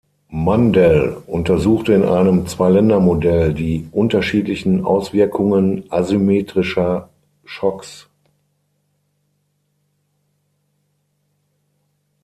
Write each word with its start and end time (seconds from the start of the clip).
Mundell 0.31 1.21
untersuchte 1.27 1.93
in 1.93 2.01
einem 2.03 2.47
Zwei-Länder-Modell 2.47 3.53
die 3.53 3.87
unterschiedlichen 3.91 4.83
Auswirkungen 4.83 5.83
asymmetrischer 5.91 7.09
Schocks. 7.45 8.09